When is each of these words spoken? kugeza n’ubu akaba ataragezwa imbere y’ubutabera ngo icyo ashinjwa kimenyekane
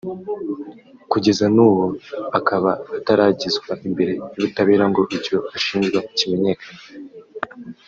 kugeza 1.11 1.45
n’ubu 1.55 1.85
akaba 2.39 2.71
ataragezwa 2.97 3.71
imbere 3.87 4.11
y’ubutabera 4.35 4.85
ngo 4.91 5.01
icyo 5.17 5.37
ashinjwa 5.57 5.99
kimenyekane 6.17 6.61